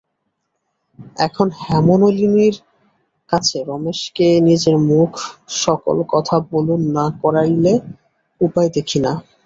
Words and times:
এখন 1.17 1.47
হেমনলিনীর 1.61 2.55
কাছে 3.29 3.57
রমেশকে 3.63 4.27
নিজের 4.47 4.75
মুখে 4.87 5.25
সকল 5.63 5.97
কথা 6.13 6.35
কবুল 6.41 6.67
না 6.95 7.05
করাইলে 7.21 7.73
উপায় 8.41 8.69
দেখি 8.75 8.99
না। 9.05 9.11